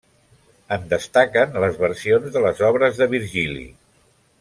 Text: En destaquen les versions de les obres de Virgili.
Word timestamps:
En 0.77 0.87
destaquen 0.93 1.53
les 1.65 1.79
versions 1.85 2.35
de 2.39 2.43
les 2.49 2.67
obres 2.73 2.99
de 3.03 3.13
Virgili. 3.17 3.71